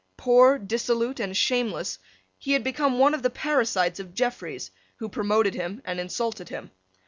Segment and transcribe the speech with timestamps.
[0.17, 1.99] Poor, dissolute, and shameless,
[2.39, 6.71] he had become one of the parasites of Jeffreys, who promoted him and insulted him.